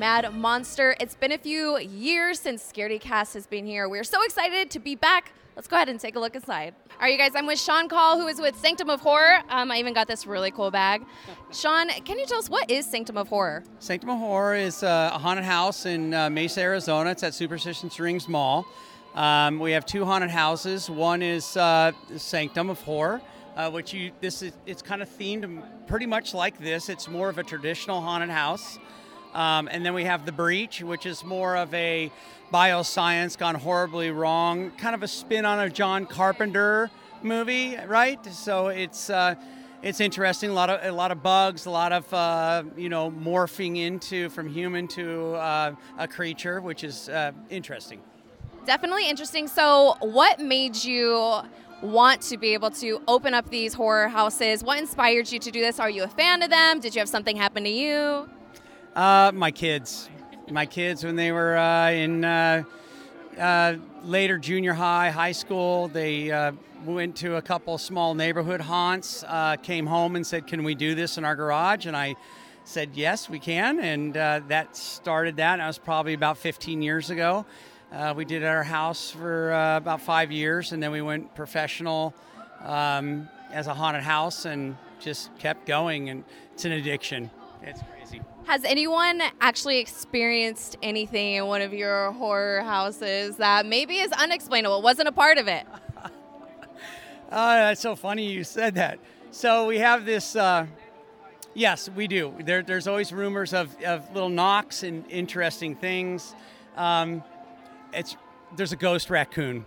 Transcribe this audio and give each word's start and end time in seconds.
Mad 0.00 0.34
Monster. 0.34 0.96
It's 0.98 1.14
been 1.14 1.30
a 1.30 1.38
few 1.38 1.78
years 1.78 2.40
since 2.40 2.72
Scaredy 2.72 2.98
Cast 2.98 3.34
has 3.34 3.46
been 3.46 3.66
here. 3.66 3.86
We're 3.86 4.02
so 4.02 4.22
excited 4.24 4.70
to 4.70 4.78
be 4.78 4.94
back. 4.94 5.32
Let's 5.60 5.68
go 5.68 5.76
ahead 5.76 5.90
and 5.90 6.00
take 6.00 6.16
a 6.16 6.18
look 6.18 6.34
inside. 6.34 6.72
All 6.92 7.00
right, 7.02 7.12
you 7.12 7.18
guys, 7.18 7.32
I'm 7.34 7.46
with 7.46 7.60
Sean 7.60 7.86
Call, 7.86 8.18
who 8.18 8.28
is 8.28 8.40
with 8.40 8.56
Sanctum 8.56 8.88
of 8.88 9.00
Horror. 9.02 9.42
Um, 9.50 9.70
I 9.70 9.76
even 9.76 9.92
got 9.92 10.08
this 10.08 10.26
really 10.26 10.50
cool 10.50 10.70
bag. 10.70 11.04
Sean, 11.52 11.90
can 12.06 12.18
you 12.18 12.24
tell 12.24 12.38
us 12.38 12.48
what 12.48 12.70
is 12.70 12.86
Sanctum 12.86 13.18
of 13.18 13.28
Horror? 13.28 13.62
Sanctum 13.78 14.08
of 14.08 14.18
Horror 14.20 14.54
is 14.54 14.82
uh, 14.82 15.10
a 15.12 15.18
haunted 15.18 15.44
house 15.44 15.84
in 15.84 16.14
uh, 16.14 16.30
Mesa, 16.30 16.62
Arizona. 16.62 17.10
It's 17.10 17.22
at 17.22 17.34
Superstition 17.34 17.90
Springs 17.90 18.26
Mall. 18.26 18.66
Um, 19.14 19.58
we 19.58 19.72
have 19.72 19.84
two 19.84 20.06
haunted 20.06 20.30
houses. 20.30 20.88
One 20.88 21.20
is 21.20 21.58
uh, 21.58 21.92
Sanctum 22.16 22.70
of 22.70 22.80
Horror, 22.80 23.20
uh, 23.54 23.70
which 23.70 23.92
you 23.92 24.12
this 24.22 24.40
is 24.40 24.54
it's 24.64 24.80
kind 24.80 25.02
of 25.02 25.10
themed 25.10 25.62
pretty 25.86 26.06
much 26.06 26.32
like 26.32 26.58
this. 26.58 26.88
It's 26.88 27.06
more 27.06 27.28
of 27.28 27.36
a 27.36 27.42
traditional 27.42 28.00
haunted 28.00 28.30
house. 28.30 28.78
Um, 29.34 29.68
and 29.70 29.84
then 29.84 29.94
we 29.94 30.04
have 30.04 30.26
the 30.26 30.32
Breach, 30.32 30.82
which 30.82 31.06
is 31.06 31.24
more 31.24 31.56
of 31.56 31.72
a 31.72 32.10
bioscience 32.52 33.38
gone 33.38 33.54
horribly 33.54 34.10
wrong, 34.10 34.70
kind 34.72 34.94
of 34.94 35.02
a 35.02 35.08
spin 35.08 35.44
on 35.44 35.60
a 35.60 35.70
John 35.70 36.06
Carpenter 36.06 36.90
movie, 37.22 37.76
right? 37.86 38.24
So 38.26 38.68
it's 38.68 39.08
uh, 39.10 39.36
it's 39.82 40.00
interesting. 40.00 40.50
A 40.50 40.52
lot 40.52 40.70
of 40.70 40.84
a 40.84 40.92
lot 40.92 41.12
of 41.12 41.22
bugs, 41.22 41.66
a 41.66 41.70
lot 41.70 41.92
of 41.92 42.12
uh, 42.12 42.64
you 42.76 42.88
know 42.88 43.10
morphing 43.10 43.78
into 43.78 44.28
from 44.30 44.48
human 44.48 44.88
to 44.88 45.34
uh, 45.34 45.74
a 45.98 46.08
creature, 46.08 46.60
which 46.60 46.84
is 46.84 47.08
uh, 47.08 47.32
interesting. 47.48 48.00
Definitely 48.66 49.08
interesting. 49.08 49.48
So, 49.48 49.96
what 50.00 50.38
made 50.38 50.76
you 50.84 51.40
want 51.82 52.20
to 52.22 52.36
be 52.36 52.52
able 52.52 52.70
to 52.70 53.00
open 53.08 53.32
up 53.32 53.48
these 53.48 53.72
horror 53.72 54.08
houses? 54.08 54.62
What 54.62 54.78
inspired 54.78 55.32
you 55.32 55.38
to 55.38 55.50
do 55.50 55.60
this? 55.60 55.80
Are 55.80 55.88
you 55.88 56.02
a 56.02 56.08
fan 56.08 56.42
of 56.42 56.50
them? 56.50 56.80
Did 56.80 56.94
you 56.94 56.98
have 56.98 57.08
something 57.08 57.36
happen 57.36 57.64
to 57.64 57.70
you? 57.70 58.28
Uh, 58.94 59.30
my 59.32 59.52
kids, 59.52 60.08
my 60.50 60.66
kids, 60.66 61.04
when 61.04 61.14
they 61.14 61.30
were 61.30 61.56
uh, 61.56 61.90
in 61.90 62.24
uh, 62.24 62.64
uh, 63.38 63.76
later 64.02 64.36
junior 64.36 64.72
high, 64.72 65.10
high 65.10 65.30
school, 65.30 65.86
they 65.86 66.32
uh, 66.32 66.50
went 66.84 67.14
to 67.14 67.36
a 67.36 67.42
couple 67.42 67.78
small 67.78 68.14
neighborhood 68.14 68.60
haunts. 68.60 69.24
Came 69.62 69.86
home 69.86 70.16
and 70.16 70.26
said, 70.26 70.48
"Can 70.48 70.64
we 70.64 70.74
do 70.74 70.96
this 70.96 71.18
in 71.18 71.24
our 71.24 71.36
garage?" 71.36 71.86
And 71.86 71.96
I 71.96 72.16
said, 72.64 72.90
"Yes, 72.94 73.28
we 73.28 73.38
can." 73.38 73.78
And 73.78 74.14
that 74.14 74.76
started 74.76 75.36
that. 75.36 75.58
That 75.58 75.66
was 75.68 75.78
probably 75.78 76.14
about 76.14 76.36
15 76.36 76.82
years 76.82 77.10
ago. 77.10 77.46
Uh, 77.92 78.12
we 78.16 78.24
did 78.24 78.42
at 78.42 78.48
our 78.48 78.64
house 78.64 79.10
for 79.10 79.52
uh, 79.52 79.76
about 79.76 80.00
five 80.00 80.32
years, 80.32 80.72
and 80.72 80.82
then 80.82 80.90
we 80.90 81.02
went 81.02 81.32
professional 81.36 82.12
um, 82.64 83.28
as 83.52 83.68
a 83.68 83.74
haunted 83.74 84.02
house, 84.02 84.46
and 84.46 84.76
just 84.98 85.36
kept 85.38 85.64
going. 85.64 86.08
And 86.08 86.24
it's 86.54 86.64
an 86.64 86.72
addiction. 86.72 87.30
It's 87.62 87.82
crazy. 87.82 88.20
Has 88.46 88.64
anyone 88.64 89.22
actually 89.40 89.78
experienced 89.78 90.76
anything 90.82 91.34
in 91.34 91.46
one 91.46 91.62
of 91.62 91.72
your 91.72 92.12
horror 92.12 92.62
houses 92.62 93.36
that 93.36 93.66
maybe 93.66 93.98
is 93.98 94.10
unexplainable, 94.12 94.82
wasn't 94.82 95.08
a 95.08 95.12
part 95.12 95.38
of 95.38 95.48
it? 95.48 95.66
Oh, 97.32 97.54
that's 97.54 97.80
so 97.80 97.94
funny 97.94 98.26
you 98.26 98.42
said 98.42 98.74
that. 98.74 98.98
So 99.30 99.68
we 99.68 99.78
have 99.78 100.04
this. 100.04 100.34
Uh, 100.34 100.66
yes, 101.54 101.88
we 101.88 102.08
do. 102.08 102.34
There, 102.40 102.60
there's 102.60 102.88
always 102.88 103.12
rumors 103.12 103.54
of, 103.54 103.80
of 103.84 104.12
little 104.12 104.28
knocks 104.28 104.82
and 104.82 105.08
interesting 105.08 105.76
things. 105.76 106.34
Um, 106.76 107.22
it's 107.92 108.16
there's 108.56 108.72
a 108.72 108.76
ghost 108.76 109.10
raccoon. 109.10 109.64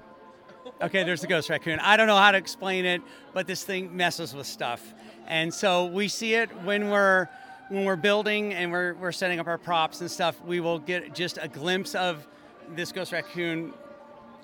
Okay, 0.81 1.05
there's 1.05 1.23
a 1.23 1.27
ghost 1.27 1.49
raccoon. 1.49 1.79
I 1.79 1.95
don't 1.95 2.07
know 2.07 2.17
how 2.17 2.31
to 2.31 2.37
explain 2.37 2.83
it, 2.83 3.01
but 3.33 3.47
this 3.47 3.63
thing 3.63 3.95
messes 3.95 4.35
with 4.35 4.47
stuff, 4.47 4.93
and 5.25 5.53
so 5.53 5.85
we 5.85 6.09
see 6.09 6.33
it 6.33 6.49
when 6.63 6.89
we're 6.89 7.29
when 7.69 7.85
we're 7.85 7.95
building 7.95 8.53
and 8.53 8.71
we're, 8.71 8.93
we're 8.95 9.11
setting 9.11 9.39
up 9.39 9.47
our 9.47 9.57
props 9.57 10.01
and 10.01 10.11
stuff. 10.11 10.39
We 10.45 10.59
will 10.59 10.79
get 10.79 11.13
just 11.13 11.39
a 11.41 11.47
glimpse 11.47 11.95
of 11.95 12.27
this 12.75 12.91
ghost 12.91 13.11
raccoon 13.11 13.73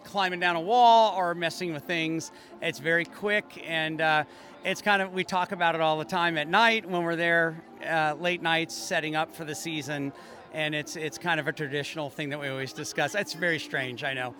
climbing 0.04 0.40
down 0.40 0.56
a 0.56 0.62
wall 0.62 1.16
or 1.16 1.36
messing 1.36 1.74
with 1.74 1.84
things. 1.84 2.32
It's 2.62 2.80
very 2.80 3.06
quick 3.06 3.64
and 3.68 4.02
uh, 4.02 4.24
it's 4.64 4.82
kind 4.82 5.02
of, 5.02 5.14
we 5.14 5.24
talk 5.24 5.52
about 5.52 5.76
it 5.76 5.82
all 5.82 5.98
the 5.98 6.06
time 6.06 6.38
at 6.38 6.48
night 6.48 6.90
when 6.90 7.04
we're 7.04 7.16
there 7.16 7.62
uh, 7.88 8.16
late 8.20 8.42
nights 8.42 8.76
setting 8.76 9.16
up 9.16 9.36
for 9.36 9.46
the 9.46 9.56
season. 9.56 10.12
And 10.54 10.74
it's, 10.74 10.96
it's 10.96 11.18
kind 11.18 11.40
of 11.40 11.48
a 11.48 11.54
traditional 11.54 12.10
thing 12.10 12.30
that 12.30 12.40
we 12.40 12.48
always 12.48 12.74
discuss. 12.74 13.14
It's 13.16 13.34
very 13.34 13.60
strange, 13.60 14.04
I 14.04 14.14
know. 14.14 14.34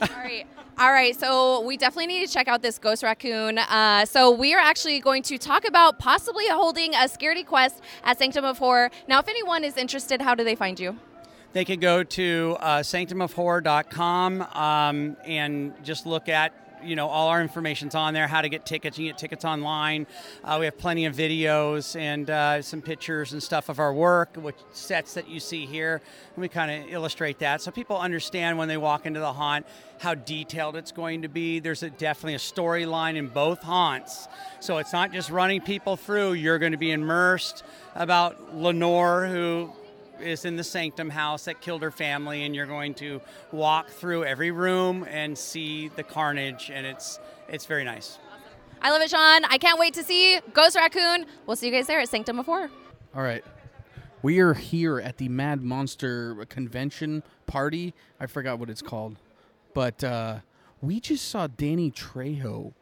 All 0.00 0.08
right. 0.16 0.46
All 0.78 0.92
right. 0.92 1.18
So 1.18 1.62
we 1.62 1.76
definitely 1.76 2.08
need 2.08 2.26
to 2.26 2.32
check 2.32 2.48
out 2.48 2.62
this 2.62 2.78
ghost 2.78 3.02
raccoon. 3.02 3.58
Uh, 3.58 4.04
so 4.04 4.30
we 4.30 4.54
are 4.54 4.60
actually 4.60 5.00
going 5.00 5.22
to 5.24 5.38
talk 5.38 5.66
about 5.66 5.98
possibly 5.98 6.48
holding 6.48 6.94
a 6.94 7.08
Scaredy 7.08 7.46
Quest 7.46 7.80
at 8.04 8.18
Sanctum 8.18 8.44
of 8.44 8.58
Horror. 8.58 8.90
Now, 9.08 9.20
if 9.20 9.28
anyone 9.28 9.64
is 9.64 9.76
interested, 9.76 10.20
how 10.20 10.34
do 10.34 10.44
they 10.44 10.54
find 10.54 10.78
you? 10.78 10.98
They 11.52 11.64
can 11.64 11.80
go 11.80 12.02
to 12.02 12.56
uh, 12.60 12.78
sanctumofhorror.com 12.80 14.42
um, 14.42 15.16
and 15.24 15.72
just 15.82 16.04
look 16.04 16.28
at 16.28 16.52
you 16.86 16.96
know 16.96 17.08
all 17.08 17.28
our 17.28 17.42
information's 17.42 17.94
on 17.94 18.14
there 18.14 18.26
how 18.26 18.40
to 18.40 18.48
get 18.48 18.64
tickets. 18.64 18.98
You 18.98 19.08
get 19.08 19.18
tickets 19.18 19.44
online. 19.44 20.06
Uh, 20.44 20.56
we 20.58 20.66
have 20.66 20.78
plenty 20.78 21.06
of 21.06 21.14
videos 21.14 21.98
and 21.98 22.30
uh, 22.30 22.62
some 22.62 22.80
pictures 22.80 23.32
and 23.32 23.42
stuff 23.42 23.68
of 23.68 23.78
our 23.78 23.92
work 23.92 24.36
which 24.36 24.56
sets 24.72 25.14
that 25.14 25.28
you 25.28 25.40
see 25.40 25.66
here. 25.66 26.00
And 26.34 26.42
we 26.42 26.48
kind 26.48 26.70
of 26.70 26.92
illustrate 26.92 27.38
that 27.40 27.60
so 27.60 27.70
people 27.70 27.98
understand 27.98 28.58
when 28.58 28.68
they 28.68 28.76
walk 28.76 29.06
into 29.06 29.20
the 29.20 29.32
haunt 29.32 29.66
how 29.98 30.14
detailed 30.14 30.76
it's 30.76 30.92
going 30.92 31.22
to 31.22 31.28
be. 31.28 31.58
There's 31.58 31.82
a, 31.82 31.90
definitely 31.90 32.34
a 32.34 32.38
storyline 32.38 33.16
in 33.16 33.28
both 33.28 33.62
haunts. 33.62 34.28
So 34.60 34.78
it's 34.78 34.92
not 34.92 35.12
just 35.12 35.30
running 35.30 35.60
people 35.60 35.96
through. 35.96 36.34
You're 36.34 36.58
going 36.58 36.72
to 36.72 36.78
be 36.78 36.92
immersed 36.92 37.64
about 37.94 38.54
lenore 38.54 39.26
who 39.26 39.70
is 40.20 40.44
in 40.44 40.56
the 40.56 40.64
sanctum 40.64 41.10
house 41.10 41.44
that 41.44 41.60
killed 41.60 41.82
her 41.82 41.90
family 41.90 42.44
and 42.44 42.54
you're 42.54 42.66
going 42.66 42.94
to 42.94 43.20
walk 43.52 43.88
through 43.88 44.24
every 44.24 44.50
room 44.50 45.06
and 45.10 45.36
see 45.36 45.88
the 45.88 46.02
carnage 46.02 46.70
and 46.72 46.86
it's 46.86 47.18
it's 47.48 47.66
very 47.66 47.84
nice 47.84 48.18
I 48.82 48.90
love 48.90 49.02
it, 49.02 49.10
Sean. 49.10 49.44
I 49.46 49.58
can't 49.58 49.78
wait 49.78 49.94
to 49.94 50.04
see 50.04 50.38
Ghost 50.52 50.76
Raccoon. 50.76 51.26
We'll 51.46 51.56
see 51.56 51.66
you 51.66 51.72
guys 51.72 51.86
there 51.86 52.00
at 52.00 52.08
Sanctum 52.08 52.38
of 52.38 52.46
Horror. 52.46 52.70
All 53.14 53.22
right. 53.22 53.44
We 54.22 54.38
are 54.40 54.54
here 54.54 55.00
at 55.00 55.16
the 55.18 55.28
Mad 55.28 55.62
Monster 55.62 56.44
convention 56.48 57.22
party. 57.46 57.94
I 58.20 58.26
forgot 58.26 58.58
what 58.58 58.70
it's 58.70 58.82
called. 58.82 59.16
But 59.72 60.04
uh, 60.04 60.40
we 60.80 61.00
just 61.00 61.28
saw 61.28 61.46
Danny 61.46 61.90
Trejo 61.90 62.74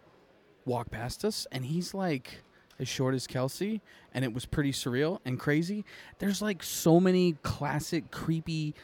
walk 0.64 0.90
past 0.90 1.24
us, 1.24 1.46
and 1.52 1.66
he's 1.66 1.94
like 1.94 2.43
as 2.78 2.88
short 2.88 3.14
as 3.14 3.26
Kelsey, 3.26 3.80
and 4.12 4.24
it 4.24 4.32
was 4.32 4.46
pretty 4.46 4.72
surreal 4.72 5.20
and 5.24 5.38
crazy. 5.38 5.84
There's 6.18 6.42
like 6.42 6.62
so 6.62 7.00
many 7.00 7.34
classic, 7.42 8.10
creepy 8.10 8.74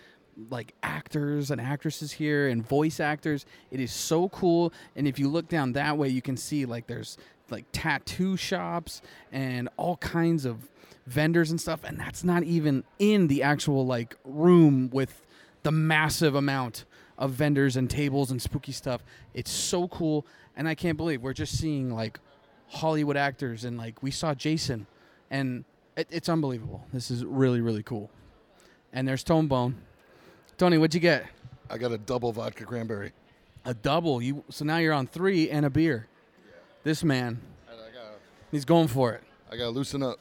like 0.48 0.74
actors 0.82 1.50
and 1.50 1.60
actresses 1.60 2.12
here 2.12 2.48
and 2.48 2.66
voice 2.66 3.00
actors. 3.00 3.44
It 3.70 3.80
is 3.80 3.92
so 3.92 4.28
cool. 4.30 4.72
And 4.96 5.06
if 5.06 5.18
you 5.18 5.28
look 5.28 5.48
down 5.48 5.72
that 5.72 5.98
way, 5.98 6.08
you 6.08 6.22
can 6.22 6.36
see 6.36 6.64
like 6.64 6.86
there's 6.86 7.18
like 7.50 7.66
tattoo 7.72 8.36
shops 8.36 9.02
and 9.32 9.68
all 9.76 9.96
kinds 9.96 10.44
of 10.44 10.68
vendors 11.06 11.50
and 11.50 11.60
stuff. 11.60 11.80
And 11.84 11.98
that's 11.98 12.24
not 12.24 12.44
even 12.44 12.84
in 12.98 13.26
the 13.26 13.42
actual 13.42 13.84
like 13.86 14.16
room 14.24 14.88
with 14.90 15.26
the 15.62 15.72
massive 15.72 16.34
amount 16.34 16.84
of 17.18 17.32
vendors 17.32 17.76
and 17.76 17.90
tables 17.90 18.30
and 18.30 18.40
spooky 18.40 18.72
stuff. 18.72 19.04
It's 19.34 19.50
so 19.50 19.88
cool. 19.88 20.26
And 20.56 20.66
I 20.68 20.74
can't 20.74 20.96
believe 20.96 21.22
we're 21.22 21.32
just 21.32 21.58
seeing 21.58 21.90
like 21.90 22.18
Hollywood 22.70 23.16
actors 23.16 23.64
and 23.64 23.76
like 23.76 24.02
we 24.02 24.10
saw 24.10 24.34
Jason 24.34 24.86
and 25.30 25.64
it, 25.96 26.08
it's 26.10 26.28
unbelievable. 26.28 26.84
This 26.92 27.10
is 27.10 27.24
really, 27.24 27.60
really 27.60 27.82
cool. 27.82 28.10
And 28.92 29.06
there's 29.06 29.24
Tone 29.24 29.48
Bone. 29.48 29.76
Tony, 30.56 30.78
what'd 30.78 30.94
you 30.94 31.00
get? 31.00 31.26
I 31.68 31.78
got 31.78 31.92
a 31.92 31.98
double 31.98 32.32
vodka 32.32 32.64
cranberry. 32.64 33.12
A 33.64 33.74
double. 33.74 34.22
You 34.22 34.44
so 34.48 34.64
now 34.64 34.78
you're 34.78 34.92
on 34.92 35.06
three 35.06 35.50
and 35.50 35.66
a 35.66 35.70
beer. 35.70 36.06
This 36.82 37.04
man, 37.04 37.40
And 37.70 37.78
I 37.80 37.92
got 37.92 38.14
he's 38.50 38.64
going 38.64 38.88
for 38.88 39.12
it. 39.12 39.22
I 39.50 39.56
got 39.56 39.64
to 39.64 39.70
loosen 39.70 40.02
up. 40.02 40.18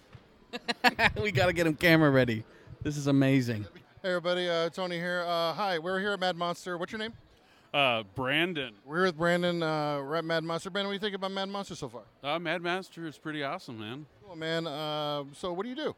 we 1.21 1.31
got 1.31 1.45
to 1.45 1.53
get 1.53 1.65
him 1.65 1.75
camera 1.75 2.09
ready. 2.09 2.44
This 2.81 2.97
is 2.97 3.07
amazing. 3.07 3.65
Hey 4.01 4.09
everybody, 4.09 4.50
uh, 4.50 4.69
Tony 4.69 4.97
here. 4.97 5.23
Uh, 5.25 5.53
hi, 5.53 5.79
we're 5.79 6.00
here 6.00 6.12
at 6.12 6.19
Mad 6.19 6.35
Monster. 6.35 6.77
What's 6.77 6.91
your 6.91 7.00
name? 7.00 7.13
Uh, 7.74 8.04
Brandon. 8.16 8.74
We're 8.86 9.04
with 9.06 9.18
Brandon. 9.18 9.62
Uh, 9.62 10.01
we're 10.01 10.16
at 10.16 10.25
Mad 10.25 10.44
Monster. 10.44 10.69
Brandon, 10.71 10.88
what 10.89 10.94
do 10.94 10.95
you 10.95 11.00
think 11.00 11.16
about 11.16 11.31
Mad 11.31 11.50
Monster 11.50 11.75
so 11.75 11.88
far? 11.88 12.01
Uh, 12.24 12.39
Mad 12.39 12.62
Master 12.63 13.06
is 13.06 13.18
pretty 13.18 13.44
awesome, 13.44 13.80
man. 13.80 14.06
Cool, 14.25 14.36
man. 14.36 14.66
Uh, 14.66 15.25
so 15.33 15.54
what 15.54 15.63
do 15.63 15.69
you 15.69 15.75
do? 15.75 15.95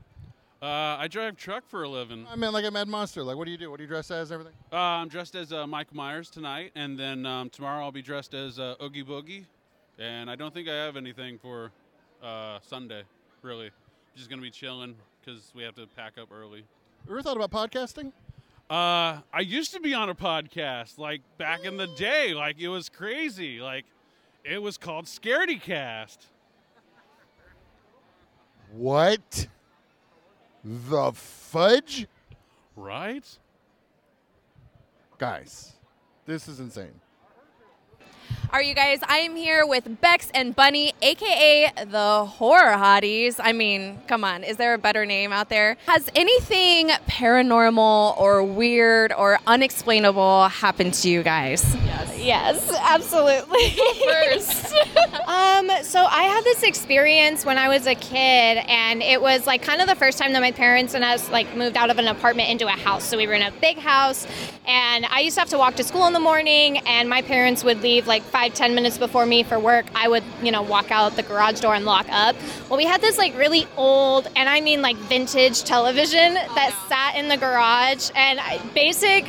Uh, 0.62 0.98
I 1.00 1.08
drive 1.08 1.38
truck 1.38 1.64
for 1.68 1.84
a 1.84 1.90
living. 1.90 2.28
I 2.30 2.36
mean, 2.36 2.52
like 2.52 2.66
a 2.66 2.72
Mad 2.72 2.88
Monster. 2.88 3.24
Like, 3.24 3.38
what 3.38 3.46
do 3.46 3.52
you 3.52 3.58
do? 3.58 3.72
What 3.72 3.78
do 3.78 3.84
you 3.84 3.88
dress 3.88 4.12
as? 4.12 4.32
Everything? 4.32 4.54
Uh, 4.72 4.76
I'm 4.76 5.08
dressed 5.08 5.34
as 5.36 5.54
uh, 5.54 5.66
Mike 5.66 5.94
Myers 5.94 6.30
tonight, 6.30 6.72
and 6.76 7.00
then 7.00 7.26
um, 7.26 7.50
tomorrow 7.50 7.84
I'll 7.84 7.92
be 7.92 8.02
dressed 8.04 8.34
as 8.34 8.60
uh, 8.60 8.76
Oogie 8.84 9.04
Boogie. 9.04 9.46
And 9.98 10.30
I 10.30 10.36
don't 10.36 10.54
think 10.54 10.68
I 10.68 10.74
have 10.76 10.98
anything 10.98 11.40
for 11.40 11.72
uh, 12.22 12.60
Sunday, 12.62 13.04
really. 13.42 13.72
just 14.16 14.30
gonna 14.30 14.42
be 14.42 14.52
chilling 14.52 14.96
because 15.24 15.52
we 15.56 15.64
have 15.64 15.76
to 15.76 15.88
pack 15.96 16.18
up 16.20 16.30
early. 16.32 16.64
Ever 17.10 17.22
thought 17.22 17.38
about 17.42 17.52
podcasting? 17.52 18.12
Uh, 18.72 19.20
I 19.34 19.42
used 19.42 19.74
to 19.74 19.82
be 19.82 19.94
on 19.94 20.08
a 20.08 20.16
podcast 20.16 20.98
like 20.98 21.20
back 21.38 21.66
in 21.66 21.76
the 21.76 21.88
day. 21.88 22.34
Like 22.34 22.58
it 22.58 22.70
was 22.70 22.88
crazy. 22.88 23.60
Like 23.60 23.84
it 24.46 24.62
was 24.62 24.78
called 24.78 25.08
Scaredy 25.08 25.62
Cast. 25.62 26.28
What? 28.72 29.48
The 30.64 31.12
fudge? 31.12 32.08
Right? 32.78 33.28
Guys, 35.18 35.74
this 36.26 36.48
is 36.48 36.62
insane. 36.62 37.02
Right, 38.53 38.68
you 38.68 38.75
guys, 38.75 39.00
I 39.07 39.19
am 39.19 39.38
here 39.38 39.65
with 39.65 40.01
Bex 40.01 40.30
and 40.33 40.53
Bunny, 40.53 40.94
aka 41.01 41.71
the 41.86 42.25
Horror 42.25 42.75
Hotties. 42.75 43.39
I 43.39 43.53
mean, 43.53 44.00
come 44.07 44.25
on, 44.25 44.44
is 44.44 44.57
there 44.57 44.74
a 44.74 44.77
better 44.77 45.06
name 45.06 45.31
out 45.31 45.48
there? 45.48 45.77
Has 45.88 46.09
anything 46.15 46.89
paranormal 47.07 48.19
or 48.19 48.44
weird 48.44 49.13
or 49.13 49.39
unexplainable 49.48 50.50
happened 50.50 50.94
to 50.95 51.09
you 51.09 51.24
guys? 51.24 51.63
Yes, 52.22 52.72
absolutely. 52.80 53.70
First. 54.06 54.74
um, 55.28 55.72
so 55.84 56.06
I 56.06 56.24
had 56.24 56.44
this 56.44 56.64
experience 56.64 57.46
when 57.46 57.58
I 57.58 57.68
was 57.68 57.88
a 57.88 57.96
kid, 57.96 58.58
and 58.68 59.02
it 59.02 59.22
was 59.22 59.48
like 59.48 59.64
kind 59.64 59.82
of 59.82 59.88
the 59.88 59.96
first 59.96 60.18
time 60.20 60.34
that 60.34 60.42
my 60.42 60.52
parents 60.52 60.94
and 60.94 61.04
us 61.04 61.30
like 61.32 61.56
moved 61.56 61.78
out 61.78 61.90
of 61.90 61.98
an 61.98 62.08
apartment 62.08 62.50
into 62.50 62.68
a 62.68 62.72
house. 62.72 63.04
So 63.04 63.18
we 63.18 63.26
were 63.26 63.34
in 63.34 63.42
a 63.42 63.52
big 63.60 63.78
house, 63.78 64.28
and 64.68 65.06
I 65.08 65.22
used 65.22 65.36
to 65.36 65.42
have 65.42 65.50
to 65.50 65.58
walk 65.58 65.76
to 65.78 65.84
school 65.84 66.06
in 66.06 66.14
the 66.14 66.20
morning, 66.20 66.78
and 66.80 67.10
my 67.10 67.22
parents 67.24 67.64
would 67.64 67.82
leave 67.82 68.06
like 68.08 68.22
five, 68.24 68.54
ten 68.54 68.76
minutes 68.76 68.98
before 68.98 69.26
me 69.26 69.42
for 69.44 69.60
work. 69.60 69.88
I 69.96 70.08
would, 70.08 70.24
you 70.44 70.52
know, 70.52 70.62
walk 70.62 70.92
out 70.92 71.16
the 71.16 71.24
garage 71.24 71.60
door 71.60 71.74
and 71.74 71.86
lock 71.86 72.06
up. 72.10 72.36
Well, 72.70 72.78
we 72.78 72.86
had 72.86 73.02
this 73.02 73.18
like 73.18 73.36
really 73.36 73.68
old, 73.78 74.30
and 74.36 74.48
I 74.48 74.62
mean 74.62 74.82
like 74.82 74.96
vintage 74.98 75.64
television 75.64 76.36
that 76.36 76.74
sat 76.88 77.16
in 77.16 77.30
the 77.30 77.38
garage, 77.38 78.12
and 78.16 78.40
I, 78.40 78.60
basic 78.74 79.26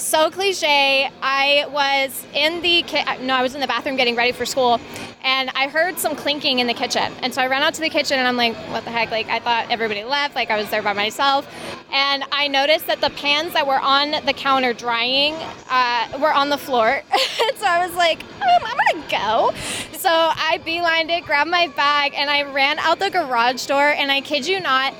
so 0.00 0.30
cliche. 0.30 1.10
I 1.22 1.66
was 1.70 2.24
in 2.34 2.62
the 2.62 2.82
ki- 2.82 3.04
no, 3.22 3.34
I 3.34 3.42
was 3.42 3.54
in 3.54 3.60
the 3.60 3.66
bathroom 3.66 3.96
getting 3.96 4.16
ready 4.16 4.32
for 4.32 4.46
school, 4.46 4.80
and 5.22 5.50
I 5.50 5.68
heard 5.68 5.98
some 5.98 6.16
clinking 6.16 6.58
in 6.58 6.66
the 6.66 6.74
kitchen. 6.74 7.12
And 7.22 7.32
so 7.32 7.42
I 7.42 7.46
ran 7.46 7.62
out 7.62 7.74
to 7.74 7.80
the 7.80 7.88
kitchen, 7.90 8.18
and 8.18 8.26
I'm 8.26 8.36
like, 8.36 8.56
"What 8.72 8.84
the 8.84 8.90
heck?" 8.90 9.10
Like 9.10 9.28
I 9.28 9.38
thought 9.38 9.70
everybody 9.70 10.04
left, 10.04 10.34
like 10.34 10.50
I 10.50 10.56
was 10.56 10.70
there 10.70 10.82
by 10.82 10.92
myself, 10.92 11.46
and 11.92 12.24
I 12.32 12.48
noticed 12.48 12.86
that 12.86 13.00
the 13.00 13.10
pans 13.10 13.52
that 13.52 13.66
were 13.66 13.80
on 13.80 14.12
the 14.24 14.32
counter 14.32 14.72
drying 14.72 15.34
uh, 15.70 16.18
were 16.20 16.32
on 16.32 16.48
the 16.48 16.58
floor. 16.58 17.02
so 17.56 17.66
I 17.66 17.86
was 17.86 17.94
like, 17.96 18.22
um, 18.22 18.62
"I'm 18.64 18.76
gonna 18.94 19.10
go." 19.10 19.50
So 19.92 20.08
I 20.10 20.58
beelined 20.64 21.10
it, 21.10 21.24
grabbed 21.24 21.50
my 21.50 21.66
bag, 21.76 22.14
and 22.16 22.30
I 22.30 22.42
ran 22.50 22.78
out 22.78 22.98
the 22.98 23.10
garage 23.10 23.66
door. 23.66 23.90
And 23.90 24.10
I 24.10 24.22
kid 24.22 24.46
you 24.46 24.60
not. 24.60 24.94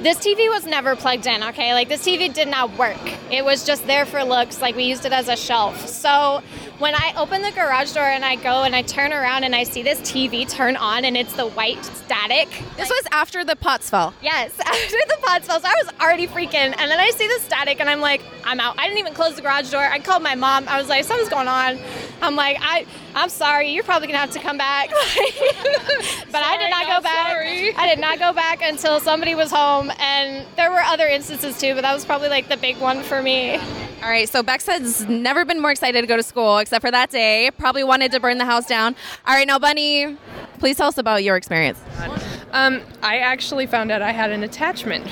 This 0.00 0.18
TV 0.18 0.50
was 0.50 0.66
never 0.66 0.94
plugged 0.94 1.26
in, 1.26 1.42
okay? 1.42 1.72
Like 1.72 1.88
this 1.88 2.04
TV 2.04 2.32
did 2.32 2.48
not 2.48 2.76
work. 2.76 2.98
It 3.30 3.44
was 3.44 3.64
just 3.64 3.86
there 3.86 4.04
for 4.04 4.22
looks, 4.22 4.60
like 4.60 4.76
we 4.76 4.84
used 4.84 5.06
it 5.06 5.12
as 5.12 5.28
a 5.28 5.36
shelf. 5.36 5.88
So 5.88 6.42
when 6.78 6.94
I 6.94 7.14
open 7.16 7.40
the 7.40 7.52
garage 7.52 7.92
door 7.92 8.04
and 8.04 8.24
I 8.24 8.36
go 8.36 8.64
and 8.64 8.76
I 8.76 8.82
turn 8.82 9.12
around 9.12 9.44
and 9.44 9.54
I 9.54 9.64
see 9.64 9.82
this 9.82 10.00
TV 10.00 10.48
turn 10.48 10.76
on 10.76 11.04
and 11.04 11.16
it's 11.16 11.34
the 11.34 11.46
white 11.46 11.82
static. 11.84 12.48
This 12.76 12.90
was 12.90 13.02
after 13.12 13.44
the 13.44 13.56
pots 13.56 13.88
fell. 13.88 14.12
Yes, 14.22 14.52
after 14.60 14.96
the 15.08 15.16
pots 15.22 15.46
fell, 15.46 15.60
so 15.60 15.68
I 15.68 15.74
was 15.82 15.92
already 16.00 16.26
freaking. 16.26 16.74
And 16.78 16.90
then 16.90 17.00
I 17.00 17.10
see 17.10 17.26
the 17.28 17.40
static 17.40 17.80
and 17.80 17.88
I'm 17.88 18.00
like, 18.00 18.22
I'm 18.44 18.60
out. 18.60 18.78
I 18.78 18.84
didn't 18.84 18.98
even 18.98 19.14
close 19.14 19.36
the 19.36 19.42
garage 19.42 19.70
door. 19.70 19.80
I 19.80 19.98
called 19.98 20.22
my 20.22 20.34
mom. 20.34 20.68
I 20.68 20.78
was 20.78 20.88
like, 20.88 21.04
something's 21.04 21.30
going 21.30 21.48
on. 21.48 21.78
I'm 22.20 22.36
like, 22.36 22.58
I, 22.60 22.86
I'm 23.14 23.30
sorry. 23.30 23.70
You're 23.70 23.84
probably 23.84 24.08
gonna 24.08 24.18
have 24.18 24.32
to 24.32 24.40
come 24.40 24.58
back. 24.58 24.90
but 24.90 26.42
I 26.42 26.58
did 26.58 26.70
not 26.70 26.86
go 26.86 27.00
back. 27.00 27.36
I 27.78 27.86
did 27.88 27.98
not 27.98 28.18
go 28.18 28.32
back 28.34 28.60
until 28.62 29.00
somebody 29.00 29.34
was 29.34 29.50
home. 29.50 29.90
And 29.98 30.46
there 30.56 30.70
were 30.70 30.80
other 30.80 31.06
instances 31.06 31.58
too, 31.58 31.74
but 31.74 31.82
that 31.82 31.94
was 31.94 32.04
probably 32.04 32.28
like 32.28 32.48
the 32.48 32.58
big 32.58 32.76
one 32.78 33.02
for 33.02 33.22
me. 33.22 33.58
All 34.06 34.12
right, 34.12 34.28
so 34.28 34.40
Bex 34.40 34.66
has 34.66 35.04
never 35.08 35.44
been 35.44 35.60
more 35.60 35.72
excited 35.72 36.00
to 36.00 36.06
go 36.06 36.16
to 36.16 36.22
school 36.22 36.58
except 36.58 36.80
for 36.80 36.92
that 36.92 37.10
day. 37.10 37.50
Probably 37.58 37.82
wanted 37.82 38.12
to 38.12 38.20
burn 38.20 38.38
the 38.38 38.44
house 38.44 38.64
down. 38.64 38.94
All 39.26 39.34
right, 39.34 39.48
now, 39.48 39.58
Bunny, 39.58 40.16
please 40.60 40.76
tell 40.76 40.86
us 40.86 40.96
about 40.96 41.24
your 41.24 41.34
experience. 41.34 41.80
Um, 42.52 42.82
I 43.02 43.18
actually 43.18 43.66
found 43.66 43.90
out 43.90 44.02
I 44.02 44.12
had 44.12 44.30
an 44.30 44.44
attachment. 44.44 45.08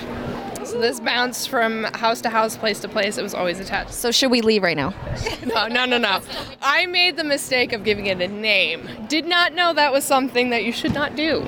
So 0.65 0.81
this 0.81 1.01
bounced 1.01 1.49
from 1.49 1.83
house 1.83 2.21
to 2.21 2.31
house, 2.31 2.57
place 2.57 2.79
to 2.83 2.89
place. 2.89 3.19
It 3.19 3.23
was 3.23 3.35
always 3.35 3.59
attached. 3.59 3.93
So, 3.93 4.13
should 4.13 4.31
we 4.31 4.43
leave 4.43 4.63
right 4.63 4.77
now? 4.77 4.95
No, 5.45 5.67
no, 5.67 5.87
no, 5.87 5.99
no. 5.99 6.21
I 6.63 6.87
made 6.87 7.17
the 7.17 7.25
mistake 7.25 7.73
of 7.73 7.83
giving 7.83 8.07
it 8.07 8.21
a 8.21 8.29
name. 8.29 8.89
Did 9.09 9.27
not 9.27 9.55
know 9.55 9.75
that 9.75 9.93
was 9.93 10.05
something 10.05 10.51
that 10.51 10.65
you 10.65 10.71
should 10.73 10.95
not 10.95 11.17
do. 11.17 11.45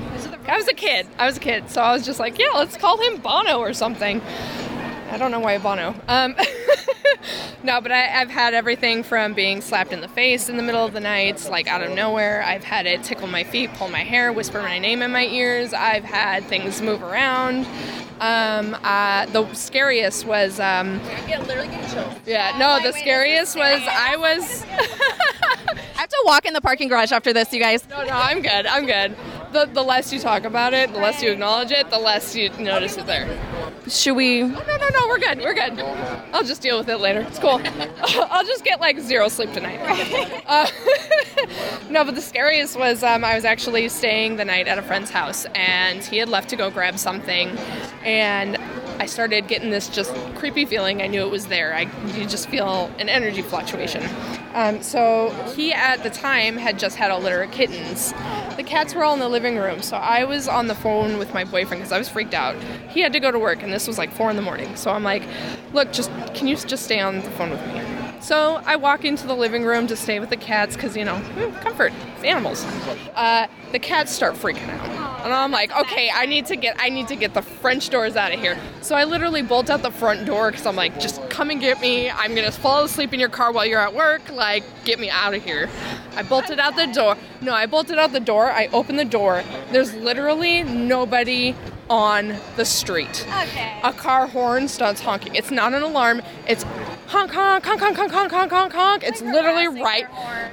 I 0.47 0.57
was 0.57 0.67
a 0.67 0.73
kid. 0.73 1.07
I 1.17 1.25
was 1.25 1.37
a 1.37 1.39
kid, 1.39 1.69
so 1.69 1.81
I 1.81 1.93
was 1.93 2.05
just 2.05 2.19
like, 2.19 2.37
yeah, 2.37 2.49
let's 2.53 2.75
call 2.75 2.97
him 3.01 3.17
Bono 3.21 3.59
or 3.59 3.73
something. 3.73 4.21
I 5.09 5.17
don't 5.17 5.31
know 5.31 5.39
why 5.39 5.57
Bono. 5.57 5.95
Um, 6.07 6.35
no, 7.63 7.81
but 7.81 7.91
I, 7.91 8.21
I've 8.21 8.29
had 8.29 8.53
everything 8.53 9.03
from 9.03 9.33
being 9.33 9.61
slapped 9.61 9.91
in 9.93 10.01
the 10.01 10.07
face 10.07 10.49
in 10.49 10.57
the 10.57 10.63
middle 10.63 10.85
of 10.85 10.93
the 10.93 10.99
night, 10.99 11.47
like 11.49 11.67
out 11.67 11.81
of 11.81 11.91
nowhere. 11.91 12.43
I've 12.43 12.63
had 12.63 12.85
it 12.85 13.03
tickle 13.03 13.27
my 13.27 13.43
feet, 13.43 13.73
pull 13.75 13.89
my 13.89 14.03
hair, 14.03 14.33
whisper 14.33 14.61
my 14.61 14.79
name 14.79 15.01
in 15.01 15.11
my 15.11 15.25
ears. 15.25 15.73
I've 15.73 16.03
had 16.03 16.43
things 16.45 16.81
move 16.81 17.01
around. 17.01 17.65
Um, 18.19 18.75
uh, 18.83 19.27
the 19.27 19.51
scariest 19.53 20.25
was. 20.25 20.59
Um, 20.59 20.99
yeah, 22.25 22.57
no, 22.57 22.81
the 22.81 22.97
scariest 22.97 23.55
was 23.55 23.81
I 23.87 24.15
was. 24.17 24.65
I 25.97 26.01
have 26.01 26.09
to 26.09 26.23
walk 26.25 26.45
in 26.45 26.53
the 26.53 26.61
parking 26.61 26.89
garage 26.89 27.11
after 27.11 27.33
this, 27.33 27.53
you 27.53 27.59
guys. 27.59 27.87
No, 27.89 28.03
no, 28.03 28.13
I'm 28.13 28.41
good. 28.41 28.65
I'm 28.65 28.85
good. 28.85 29.15
The, 29.51 29.65
the 29.65 29.83
less 29.83 30.11
you 30.11 30.19
talk 30.19 30.43
about 30.43 30.73
it, 30.73 30.91
the 30.93 30.99
less 30.99 31.21
you 31.21 31.31
acknowledge 31.31 31.71
it, 31.71 31.89
the 31.89 31.99
less 31.99 32.35
you 32.35 32.49
notice 32.59 32.97
it 32.97 33.07
there. 33.07 33.25
Should 33.89 34.15
we? 34.15 34.41
No, 34.43 34.47
no, 34.47 34.89
no, 34.89 35.07
we're 35.07 35.19
good. 35.19 35.39
We're 35.39 35.53
good. 35.53 35.79
I'll 36.33 36.43
just 36.43 36.61
deal 36.61 36.77
with 36.77 36.89
it 36.89 36.97
later. 36.97 37.21
It's 37.21 37.39
cool. 37.39 37.61
I'll 38.29 38.45
just 38.45 38.63
get 38.63 38.81
like 38.81 38.99
zero 38.99 39.27
sleep 39.29 39.51
tonight. 39.53 39.77
Uh, 40.47 40.65
no, 41.89 42.05
but 42.05 42.15
the 42.15 42.21
scariest 42.21 42.79
was 42.79 43.03
um, 43.03 43.25
I 43.25 43.35
was 43.35 43.43
actually 43.43 43.89
staying 43.89 44.37
the 44.37 44.45
night 44.45 44.65
at 44.67 44.77
a 44.77 44.81
friend's 44.81 45.09
house, 45.09 45.45
and 45.55 46.01
he 46.01 46.17
had 46.17 46.29
left 46.29 46.49
to 46.51 46.55
go 46.55 46.71
grab 46.71 46.97
something, 46.97 47.49
and 48.05 48.55
I 48.99 49.07
started 49.07 49.49
getting 49.49 49.71
this 49.71 49.89
just 49.89 50.13
creepy 50.35 50.63
feeling. 50.63 51.01
I 51.01 51.07
knew 51.07 51.21
it 51.21 51.29
was 51.29 51.47
there. 51.47 51.75
I 51.75 51.81
you 52.15 52.25
just 52.25 52.47
feel 52.47 52.89
an 52.97 53.09
energy 53.09 53.41
fluctuation. 53.41 54.03
Um, 54.53 54.81
so 54.81 55.31
he 55.53 55.73
at 55.73 56.01
the 56.03 56.09
time 56.09 56.55
had 56.55 56.79
just 56.79 56.95
had 56.95 57.11
a 57.11 57.17
litter 57.17 57.41
of 57.43 57.51
kittens. 57.51 58.13
The 58.57 58.63
cats 58.63 58.95
were 58.95 59.03
all 59.03 59.13
in 59.13 59.19
the 59.19 59.29
living 59.29 59.55
room, 59.57 59.83
so 59.83 59.97
I 59.97 60.23
was 60.23 60.47
on 60.47 60.65
the 60.65 60.73
phone 60.73 61.19
with 61.19 61.31
my 61.31 61.43
boyfriend 61.43 61.81
because 61.81 61.91
I 61.91 61.99
was 61.99 62.09
freaked 62.09 62.33
out. 62.33 62.55
He 62.89 63.01
had 63.01 63.13
to 63.13 63.19
go 63.19 63.29
to 63.29 63.37
work, 63.37 63.61
and 63.61 63.71
this 63.71 63.87
was 63.87 63.99
like 63.99 64.11
four 64.11 64.31
in 64.31 64.35
the 64.35 64.41
morning. 64.41 64.75
So 64.75 64.89
I'm 64.89 65.03
like, 65.03 65.21
"Look, 65.73 65.93
just 65.93 66.09
can 66.33 66.47
you 66.47 66.55
just 66.55 66.83
stay 66.83 66.99
on 66.99 67.17
the 67.17 67.29
phone 67.31 67.51
with 67.51 67.65
me?" 67.67 67.81
So 68.19 68.59
I 68.65 68.75
walk 68.75 69.05
into 69.05 69.27
the 69.27 69.35
living 69.35 69.63
room 69.63 69.85
to 69.87 69.95
stay 69.95 70.19
with 70.19 70.31
the 70.31 70.37
cats 70.37 70.75
because 70.75 70.97
you 70.97 71.05
know, 71.05 71.17
hmm, 71.17 71.55
comfort, 71.59 71.93
it's 72.15 72.23
animals. 72.23 72.65
Uh, 73.15 73.45
the 73.71 73.79
cats 73.79 74.11
start 74.11 74.33
freaking 74.33 74.67
out, 74.69 74.89
and 75.23 75.33
I'm 75.33 75.51
like, 75.51 75.75
"Okay, 75.75 76.09
I 76.13 76.25
need 76.25 76.45
to 76.47 76.55
get, 76.55 76.75
I 76.79 76.89
need 76.89 77.07
to 77.09 77.15
get 77.15 77.33
the 77.33 77.41
French 77.41 77.89
doors 77.89 78.15
out 78.15 78.33
of 78.33 78.39
here." 78.39 78.57
So 78.81 78.95
I 78.95 79.03
literally 79.03 79.41
bolt 79.41 79.69
out 79.69 79.81
the 79.81 79.91
front 79.91 80.25
door 80.25 80.51
because 80.51 80.65
I'm 80.65 80.75
like, 80.75 80.99
"Just 80.99 81.27
come 81.29 81.49
and 81.49 81.59
get 81.59 81.81
me. 81.81 82.09
I'm 82.09 82.35
gonna 82.35 82.51
fall 82.51 82.83
asleep 82.83 83.13
in 83.13 83.19
your 83.19 83.29
car 83.29 83.51
while 83.51 83.65
you're 83.65 83.79
at 83.79 83.93
work. 83.93 84.21
Like, 84.31 84.63
get 84.83 84.99
me 84.99 85.09
out 85.09 85.33
of 85.33 85.43
here." 85.43 85.69
I 86.15 86.23
bolted 86.23 86.59
out 86.59 86.75
the 86.75 86.87
door. 86.87 87.15
No, 87.41 87.53
I 87.53 87.65
bolted 87.65 87.97
out 87.97 88.11
the 88.11 88.19
door. 88.19 88.51
I 88.51 88.69
opened 88.73 88.99
the 88.99 89.05
door. 89.05 89.43
There's 89.71 89.93
literally 89.93 90.63
nobody 90.63 91.55
on 91.89 92.35
the 92.55 92.65
street. 92.65 93.25
Okay. 93.43 93.79
A 93.83 93.93
car 93.93 94.27
horn 94.27 94.67
starts 94.67 95.01
honking. 95.01 95.35
It's 95.35 95.51
not 95.51 95.73
an 95.73 95.83
alarm. 95.83 96.21
It's 96.47 96.63
honk 97.07 97.31
honk 97.31 97.65
honk 97.65 97.79
honk 97.81 97.97
honk 97.97 98.11
honk 98.11 98.31
honk 98.31 98.51
honk 98.51 98.73
honk. 98.73 99.03
It's 99.03 99.21
literally 99.21 99.67
right. 99.67 100.05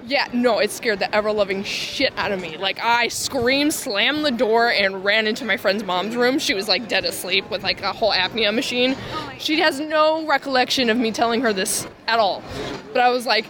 Yeah, 0.07 0.29
no, 0.33 0.61
it 0.61 0.71
scared 0.71 1.01
the 1.01 1.13
ever 1.15 1.33
loving 1.33 1.65
shit 1.65 2.13
out 2.17 2.33
of 2.33 2.41
me. 2.41 2.57
Like 2.57 2.79
I 2.81 3.09
screamed, 3.09 3.75
slammed 3.75 4.25
the 4.25 4.31
door, 4.31 4.71
and 4.71 5.05
ran 5.05 5.27
into 5.27 5.45
my 5.45 5.57
friend's 5.57 5.85
mom's 5.85 6.17
room. 6.17 6.39
She 6.39 6.55
was 6.55 6.69
like 6.69 6.89
dead 6.89 7.05
asleep 7.05 7.51
with 7.51 7.63
like 7.63 7.83
a 7.83 7.93
whole 7.93 8.13
apnea 8.13 8.55
machine. 8.55 8.97
She 9.39 9.61
has 9.61 9.81
no 9.81 10.27
recollection 10.27 10.91
of 10.91 10.97
me 10.97 11.11
telling 11.11 11.41
her 11.41 11.53
this 11.53 11.87
at 12.07 12.19
all. 12.19 12.43
But 12.93 13.03
I 13.03 13.09
was 13.09 13.27
like, 13.27 13.47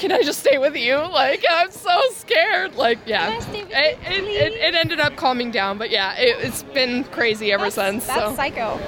can 0.00 0.12
I 0.12 0.22
just 0.22 0.40
stay 0.40 0.58
with 0.58 0.74
you? 0.76 0.96
Like, 0.96 1.44
I'm 1.48 1.70
so 1.70 2.00
scared. 2.12 2.74
Like, 2.74 2.98
yeah. 3.06 3.30
Can 3.30 3.36
I 3.36 3.40
stay 3.40 3.62
with 3.64 3.72
It, 3.72 4.22
you, 4.24 4.38
it, 4.38 4.52
it, 4.52 4.52
it 4.54 4.74
ended 4.74 4.98
up 4.98 5.16
calming 5.16 5.50
down, 5.50 5.76
but 5.76 5.90
yeah, 5.90 6.14
it, 6.16 6.44
it's 6.44 6.62
been 6.62 7.04
crazy 7.04 7.52
ever 7.52 7.70
since. 7.70 8.06
That's 8.06 8.30
so. 8.30 8.34
psycho. 8.34 8.80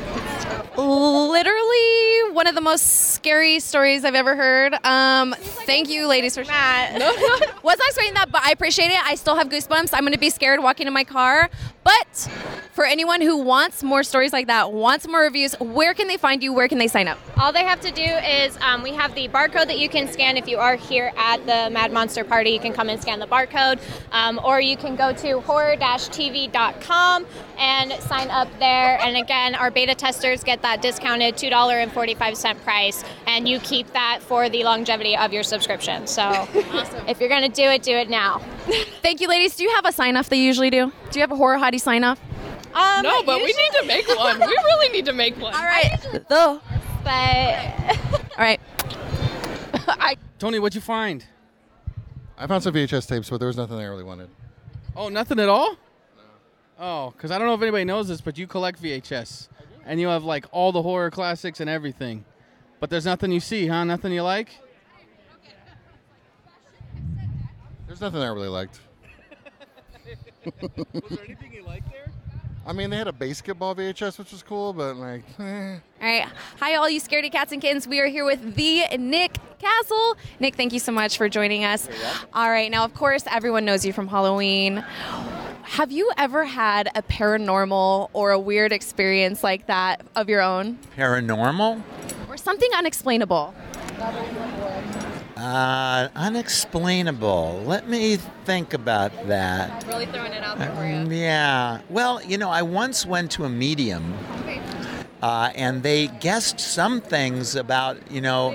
Literally 0.76 2.32
one 2.32 2.46
of 2.46 2.54
the 2.54 2.60
most 2.60 3.12
scary 3.12 3.60
stories 3.60 4.04
I've 4.04 4.14
ever 4.14 4.34
heard. 4.34 4.74
Um, 4.84 5.34
thank 5.38 5.90
you, 5.90 6.06
ladies, 6.06 6.34
for 6.34 6.44
Matt. 6.44 6.94
Was 7.62 7.78
not 7.78 7.88
expecting 7.88 8.14
that, 8.14 8.32
but 8.32 8.42
I 8.42 8.50
appreciate 8.50 8.90
it. 8.90 9.04
I 9.04 9.14
still 9.16 9.36
have 9.36 9.48
goosebumps. 9.48 9.90
I'm 9.92 10.00
going 10.00 10.12
to 10.12 10.18
be 10.18 10.30
scared 10.30 10.62
walking 10.62 10.86
in 10.86 10.92
my 10.92 11.04
car. 11.04 11.50
But 11.84 12.28
For 12.72 12.86
anyone 12.86 13.20
who 13.20 13.36
wants 13.36 13.82
more 13.82 14.02
stories 14.02 14.32
like 14.32 14.46
that, 14.46 14.72
wants 14.72 15.06
more 15.06 15.20
reviews, 15.20 15.52
where 15.60 15.92
can 15.92 16.08
they 16.08 16.16
find 16.16 16.42
you? 16.42 16.54
Where 16.54 16.68
can 16.68 16.78
they 16.78 16.88
sign 16.88 17.06
up? 17.06 17.18
All 17.36 17.52
they 17.52 17.64
have 17.64 17.82
to 17.82 17.90
do 17.90 18.00
is 18.00 18.56
um, 18.62 18.82
we 18.82 18.92
have 18.94 19.14
the 19.14 19.28
barcode 19.28 19.66
that 19.66 19.78
you 19.78 19.90
can 19.90 20.08
scan 20.10 20.38
if 20.38 20.48
you 20.48 20.56
are 20.56 20.76
here 20.76 21.12
at 21.18 21.44
the 21.44 21.68
Mad 21.70 21.92
Monster 21.92 22.24
Party. 22.24 22.48
You 22.48 22.60
can 22.60 22.72
come 22.72 22.88
and 22.88 22.98
scan 22.98 23.18
the 23.18 23.26
barcode, 23.26 23.78
um, 24.10 24.40
or 24.42 24.58
you 24.58 24.78
can 24.78 24.96
go 24.96 25.12
to 25.12 25.40
horror-tv.com 25.40 27.26
and 27.58 27.92
sign 28.04 28.30
up 28.30 28.48
there. 28.58 28.98
And 29.02 29.18
again, 29.18 29.54
our 29.54 29.70
beta 29.70 29.94
testers 29.94 30.42
get 30.42 30.62
that 30.62 30.80
discounted 30.80 31.34
$2.45 31.34 32.64
price, 32.64 33.04
and 33.26 33.46
you 33.46 33.60
keep 33.60 33.92
that 33.92 34.20
for 34.22 34.48
the 34.48 34.64
longevity 34.64 35.14
of 35.14 35.30
your 35.30 35.42
subscription. 35.42 36.06
So 36.06 36.48
if 37.06 37.20
you're 37.20 37.28
going 37.28 37.42
to 37.42 37.54
do 37.54 37.68
it, 37.68 37.82
do 37.82 37.94
it 37.94 38.08
now. 38.08 38.38
Thank 39.02 39.20
you, 39.20 39.28
ladies. 39.28 39.56
Do 39.56 39.64
you 39.64 39.74
have 39.74 39.84
a 39.84 39.92
sign 39.92 40.16
off 40.16 40.30
they 40.30 40.40
usually 40.40 40.70
do? 40.70 40.90
Do 41.10 41.18
you 41.18 41.20
have 41.20 41.32
a 41.32 41.36
horror 41.36 41.58
hottie 41.58 41.78
sign 41.78 42.02
off? 42.02 42.18
Um, 42.74 43.02
No, 43.02 43.22
but 43.22 43.38
we 43.38 43.46
need 43.46 43.72
to 43.80 43.84
make 43.86 44.08
one. 44.08 44.38
We 44.40 44.46
really 44.46 44.88
need 44.88 45.04
to 45.06 45.12
make 45.12 45.38
one. 45.38 45.54
All 45.56 45.62
right. 45.62 45.98
The. 46.12 46.60
But 47.04 47.98
All 48.38 48.44
right. 48.44 48.60
I, 49.88 50.16
Tony, 50.38 50.58
what'd 50.58 50.74
you 50.74 50.80
find? 50.80 51.24
I 52.38 52.46
found 52.46 52.62
some 52.62 52.74
VHS 52.74 53.08
tapes, 53.08 53.30
but 53.30 53.38
there 53.38 53.46
was 53.46 53.56
nothing 53.56 53.78
I 53.78 53.84
really 53.84 54.04
wanted. 54.04 54.28
Oh, 54.96 55.08
nothing 55.08 55.38
at 55.38 55.48
all? 55.48 55.76
Oh, 56.78 57.12
because 57.16 57.30
I 57.30 57.38
don't 57.38 57.46
know 57.46 57.54
if 57.54 57.62
anybody 57.62 57.84
knows 57.84 58.08
this, 58.08 58.20
but 58.20 58.36
you 58.36 58.46
collect 58.46 58.82
VHS. 58.82 59.48
And 59.84 60.00
you 60.00 60.08
have 60.08 60.24
like 60.24 60.46
all 60.52 60.72
the 60.72 60.82
horror 60.82 61.10
classics 61.10 61.60
and 61.60 61.68
everything. 61.70 62.24
But 62.80 62.90
there's 62.90 63.04
nothing 63.04 63.30
you 63.30 63.40
see, 63.40 63.66
huh? 63.68 63.84
Nothing 63.84 64.12
you 64.12 64.22
like? 64.22 64.48
There's 67.86 68.00
nothing 68.00 68.20
I 68.20 68.28
really 68.28 68.48
liked. 68.48 68.80
Was 70.44 71.02
there 71.10 71.24
anything 71.24 71.52
you 71.52 71.62
liked 71.64 71.90
there? 71.90 72.01
I 72.64 72.72
mean, 72.72 72.90
they 72.90 72.96
had 72.96 73.08
a 73.08 73.12
basketball 73.12 73.74
VHS, 73.74 74.18
which 74.18 74.30
was 74.30 74.42
cool, 74.42 74.72
but 74.72 74.96
like, 74.96 75.22
eh. 75.40 75.42
all 75.42 75.80
right. 76.00 76.28
Hi, 76.60 76.74
all 76.76 76.88
you 76.88 77.00
scaredy 77.00 77.30
cats 77.30 77.50
and 77.52 77.60
kittens. 77.60 77.88
We 77.88 77.98
are 78.00 78.06
here 78.06 78.24
with 78.24 78.54
the 78.54 78.84
Nick 78.98 79.36
Castle. 79.58 80.16
Nick, 80.38 80.54
thank 80.54 80.72
you 80.72 80.78
so 80.78 80.92
much 80.92 81.18
for 81.18 81.28
joining 81.28 81.64
us. 81.64 81.88
All 82.32 82.48
right. 82.48 82.70
Now, 82.70 82.84
of 82.84 82.94
course, 82.94 83.24
everyone 83.28 83.64
knows 83.64 83.84
you 83.84 83.92
from 83.92 84.06
Halloween. 84.06 84.84
Have 85.62 85.90
you 85.90 86.12
ever 86.16 86.44
had 86.44 86.88
a 86.94 87.02
paranormal 87.02 88.10
or 88.12 88.30
a 88.30 88.38
weird 88.38 88.72
experience 88.72 89.42
like 89.42 89.66
that 89.66 90.02
of 90.14 90.28
your 90.28 90.40
own? 90.40 90.78
Paranormal? 90.96 91.82
Or 92.28 92.36
something 92.36 92.70
unexplainable? 92.76 93.54
Uh, 95.42 96.08
unexplainable. 96.14 97.64
Let 97.66 97.88
me 97.88 98.16
think 98.44 98.74
about 98.74 99.10
that. 99.26 99.84
Really 99.88 100.06
throwing 100.06 100.30
it 100.30 100.40
out 100.44 100.56
there 100.56 100.70
for 100.70 100.84
Um, 100.84 101.10
yeah. 101.10 101.80
Well, 101.90 102.22
you 102.22 102.38
know, 102.38 102.48
I 102.48 102.62
once 102.62 103.04
went 103.04 103.32
to 103.32 103.44
a 103.44 103.48
medium. 103.48 104.14
Uh, 105.20 105.50
and 105.56 105.82
they 105.82 106.06
guessed 106.06 106.60
some 106.60 107.00
things 107.00 107.56
about, 107.56 107.96
you 108.10 108.20
know, 108.20 108.52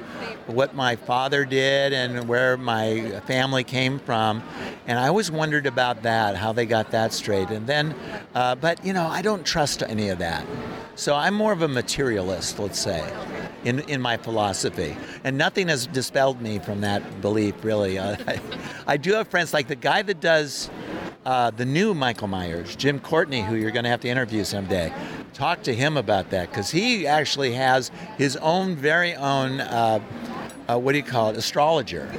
what 0.48 0.75
my 0.75 0.96
father 0.96 1.44
did 1.44 1.91
and 1.91 2.27
where 2.27 2.56
my 2.56 3.22
family 3.25 3.65
came 3.65 4.00
from. 4.00 4.41
And 4.86 4.98
I 4.98 5.10
always 5.10 5.29
wondered 5.29 5.65
about 5.65 6.03
that, 6.03 6.38
how 6.38 6.53
they 6.53 6.65
got 6.65 6.91
that 6.91 7.12
straight. 7.12 7.50
And 7.50 7.67
then, 7.67 7.96
uh, 8.34 8.56
but, 8.56 8.86
you 8.86 8.94
know, 8.94 9.08
I 9.08 9.22
don't 9.22 9.46
trust 9.46 9.84
any 9.84 10.08
of 10.08 10.20
that. 10.20 10.46
So 10.96 11.15
I'm 11.15 11.34
more 11.34 11.51
of 11.51 11.62
a 11.62 11.67
materialist, 11.67 12.60
let's 12.60 12.79
say, 12.79 13.01
in, 13.64 13.80
in 13.82 14.02
my 14.02 14.18
philosophy. 14.18 14.98
And 15.24 15.38
nothing 15.38 15.68
has 15.68 15.88
dispelled 15.88 16.42
me 16.42 16.60
from 16.60 16.82
that 16.82 17.22
belief, 17.22 17.56
really. 17.64 17.98
Uh, 17.98 18.16
I, 18.28 18.40
I 18.86 18.98
do 18.98 19.14
have 19.14 19.28
friends 19.28 19.54
like 19.54 19.68
the 19.68 19.76
guy 19.76 20.02
that 20.02 20.20
does 20.20 20.70
uh, 21.26 21.52
the 21.52 21.66
new 21.66 21.94
Michael 21.94 22.30
Myers, 22.30 22.76
Jim 22.78 23.02
Courtney, 23.02 23.42
who 23.42 23.56
you're 23.56 23.72
going 23.72 23.84
to 23.84 23.90
have 23.90 24.00
to 24.02 24.08
interview 24.08 24.46
someday. 24.46 24.94
Talk 25.34 25.62
to 25.64 25.76
him 25.76 25.98
about 25.98 26.30
that 26.30 26.50
because 26.50 26.72
he 26.72 27.06
actually 27.06 27.52
has 27.52 27.92
his 28.18 28.38
own 28.38 28.76
very 28.78 29.14
own, 29.14 29.60
uh, 29.60 30.00
uh, 30.70 30.78
what 30.78 30.94
do 30.94 30.98
you 31.00 31.04
call 31.04 31.30
it, 31.30 31.38
astrologer 31.38 32.10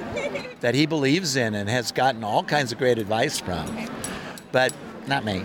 that 0.61 0.75
he 0.75 0.85
believes 0.85 1.37
in 1.37 1.55
and 1.55 1.71
has 1.71 1.91
gotten 1.91 2.23
all 2.23 2.45
kinds 2.45 2.71
of 2.71 2.79
great 2.79 2.99
advice 2.99 3.41
from. 3.41 3.89
But 4.53 4.75
not 5.07 5.25
me. 5.25 5.43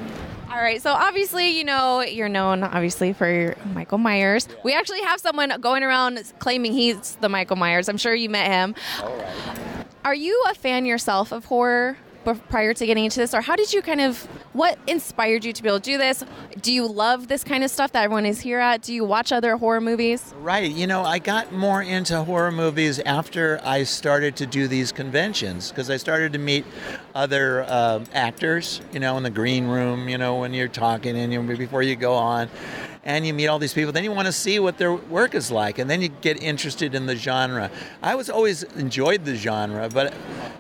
All 0.64 0.70
right, 0.70 0.82
so 0.82 0.94
obviously, 0.94 1.50
you 1.50 1.66
know, 1.66 2.00
you're 2.00 2.30
known 2.30 2.64
obviously 2.64 3.12
for 3.12 3.54
Michael 3.74 3.98
Myers. 3.98 4.48
We 4.64 4.74
actually 4.74 5.02
have 5.02 5.20
someone 5.20 5.52
going 5.60 5.84
around 5.84 6.24
claiming 6.40 6.72
he's 6.72 7.18
the 7.20 7.28
Michael 7.28 7.58
Myers. 7.58 7.90
I'm 7.90 7.98
sure 7.98 8.16
you 8.16 8.30
met 8.30 8.50
him. 8.50 8.74
Are 10.06 10.16
you 10.16 10.42
a 10.50 10.54
fan 10.54 10.86
yourself 10.86 11.34
of 11.34 11.44
horror 11.44 11.98
prior 12.24 12.74
to 12.74 12.86
getting 12.86 13.06
into 13.06 13.20
this, 13.20 13.34
or 13.34 13.42
how 13.42 13.56
did 13.56 13.74
you 13.74 13.82
kind 13.82 14.02
of 14.02 14.24
what 14.54 14.78
inspired 14.88 15.44
you 15.44 15.54
to 15.54 15.64
be 15.64 15.70
able 15.70 15.80
to 15.80 15.84
do 15.84 15.98
this? 15.98 16.24
Do 16.62 16.74
you 16.74 16.88
love 16.88 17.28
this 17.28 17.44
kind 17.44 17.64
of 17.64 17.72
stuff 17.72 17.92
that 17.94 18.04
everyone 18.04 18.26
is 18.26 18.40
here 18.40 18.60
at? 18.60 18.82
Do 18.82 18.94
you 18.94 19.04
watch 19.04 19.32
other 19.32 19.58
horror 19.58 19.82
movies? 19.82 20.34
Right. 20.40 20.72
You 20.72 20.88
know, 20.88 21.04
I 21.04 21.20
got 21.20 21.52
more 21.52 21.82
into 21.82 22.24
horror 22.24 22.52
movies 22.52 23.00
after 23.00 23.60
I 23.64 23.84
started 23.84 24.36
to 24.38 24.46
do 24.46 24.68
these 24.68 24.92
conventions 24.92 25.70
because 25.70 25.90
I 25.90 25.98
started 25.98 26.34
to 26.34 26.40
meet 26.40 26.66
other 27.16 27.66
um 27.68 28.06
actors, 28.14 28.82
you 28.92 29.00
know, 29.00 29.18
in 29.18 29.24
the 29.24 29.30
green 29.30 29.68
room, 29.68 30.08
you 30.08 30.18
know, 30.18 30.38
when 30.38 30.54
you're 30.54 30.68
talking 30.68 31.18
and 31.18 31.34
you, 31.34 31.42
before 31.42 31.84
you 31.84 31.96
go 31.96 32.14
on. 32.14 32.50
And 33.06 33.26
you 33.28 33.34
meet 33.34 33.48
all 33.48 33.60
these 33.60 33.74
people, 33.74 33.92
then 33.92 34.06
you 34.06 34.12
want 34.12 34.28
to 34.28 34.32
see 34.32 34.60
what 34.60 34.78
their 34.78 34.94
work 34.94 35.36
is 35.36 35.52
like, 35.52 35.78
and 35.78 35.90
then 35.90 36.02
you 36.02 36.08
get 36.08 36.42
interested 36.42 36.96
in 36.96 37.06
the 37.06 37.18
genre. 37.18 37.70
I 38.02 38.16
was 38.16 38.30
always 38.30 38.64
enjoyed 38.64 39.26
the 39.26 39.36
genre, 39.36 39.90
but 39.90 40.14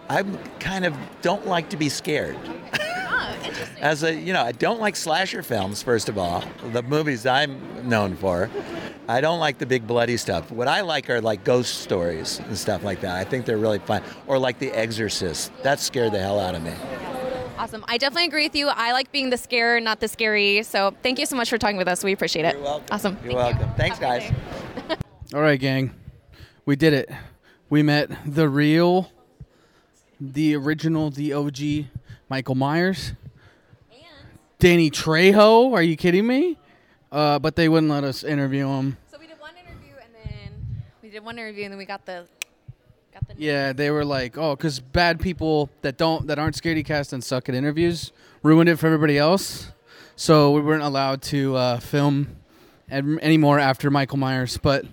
I 0.10 0.24
kind 0.60 0.84
of 0.84 0.94
don't 1.22 1.48
like 1.48 1.70
to 1.70 1.78
be 1.78 1.88
scared. 1.88 2.38
Oh, 2.74 3.38
As 3.80 4.04
a, 4.04 4.14
you 4.14 4.34
know, 4.34 4.42
I 4.42 4.52
don't 4.52 4.82
like 4.82 4.96
slasher 4.98 5.42
films. 5.42 5.82
First 5.82 6.10
of 6.10 6.18
all, 6.18 6.44
the 6.72 6.84
movies 6.84 7.26
I'm 7.26 7.88
known 7.88 8.16
for. 8.16 8.50
I 9.08 9.20
don't 9.22 9.40
like 9.40 9.58
the 9.58 9.66
big 9.66 9.86
bloody 9.86 10.18
stuff. 10.18 10.52
What 10.52 10.68
I 10.68 10.82
like 10.82 11.10
are 11.10 11.20
like 11.22 11.44
ghost 11.44 11.80
stories 11.80 12.40
and 12.40 12.58
stuff 12.58 12.84
like 12.84 13.02
that. 13.02 13.16
I 13.16 13.24
think 13.26 13.46
they're 13.46 13.58
really 13.58 13.80
fun. 13.80 14.02
Or 14.28 14.38
like 14.38 14.60
The 14.60 14.72
Exorcist. 14.72 15.52
That 15.64 15.80
scared 15.80 16.14
the 16.14 16.20
hell 16.20 16.40
out 16.40 16.56
of 16.56 16.64
me. 16.64 16.74
Awesome. 17.64 17.86
I 17.88 17.98
definitely 17.98 18.28
agree 18.28 18.44
with 18.44 18.58
you. 18.58 18.68
I 18.68 18.92
like 18.92 19.10
being 19.14 19.30
the 19.30 19.38
scare, 19.38 19.80
not 19.80 20.02
the 20.02 20.10
scary. 20.10 20.64
So 20.64 20.94
thank 21.02 21.18
you 21.18 21.26
so 21.26 21.38
much 21.38 21.50
for 21.50 21.58
talking 21.58 21.78
with 21.78 21.88
us. 21.88 22.04
We 22.04 22.12
appreciate 22.12 22.44
it. 22.44 22.56
You're 22.56 22.64
welcome. 22.64 22.88
Awesome. 22.92 23.18
You're 23.24 23.36
welcome. 23.36 23.70
Thanks, 23.78 24.00
Have 24.00 24.20
guys. 24.20 24.98
All 25.34 25.40
right, 25.40 25.58
gang. 25.58 25.96
We 26.66 26.76
did 26.76 26.92
it. 26.92 27.10
We 27.70 27.82
met 27.82 28.12
the 28.26 28.50
real, 28.50 29.14
the 30.20 30.58
original, 30.58 31.10
the 31.10 31.32
OG 31.32 31.86
Michael 32.28 32.56
Myers. 32.56 33.14
And 33.94 34.02
Danny 34.60 34.92
Trejo. 34.92 35.72
Are 35.72 35.82
you 35.82 35.96
kidding 35.96 36.28
me? 36.28 36.58
Uh, 37.14 37.40
but 37.40 37.56
they 37.56 37.70
wouldn't 37.70 37.90
let 37.90 38.04
us 38.04 38.26
interview 38.26 38.68
him. 38.68 38.98
So 39.10 39.18
we 39.18 39.28
did 39.28 39.40
one 39.40 39.54
interview 39.56 39.94
and 40.04 40.14
then 40.14 40.84
we 41.02 41.10
did 41.10 41.24
one 41.24 41.40
interview 41.40 41.64
and 41.64 41.72
then 41.72 41.78
we 41.78 41.86
got 41.86 42.06
the 42.06 42.28
got 43.14 43.28
the 43.28 43.36
Yeah, 43.38 43.74
they 43.74 43.90
were 43.92 44.06
like, 44.06 44.38
oh, 44.38 44.56
because 44.56 44.80
bad 44.80 45.20
people 45.20 45.70
that 45.82 45.98
don't 45.98 46.28
that 46.28 46.40
aren't 46.40 46.56
scaredy 46.56 46.86
cast 46.86 47.14
and 47.14 47.24
suck 47.24 47.50
at 47.50 47.56
interviews 47.56 48.12
ruined 48.42 48.70
it 48.70 48.78
for 48.78 48.88
everybody 48.88 49.18
else. 49.18 49.72
So 50.16 50.52
we 50.52 50.62
weren't 50.62 50.84
allowed 50.84 51.22
to 51.24 51.56
uh, 51.56 51.80
film 51.80 52.36
an- 52.90 53.20
anymore 53.22 53.58
after 53.60 53.90
Michael 53.90 54.18
Myers, 54.18 54.58
but 54.58 54.86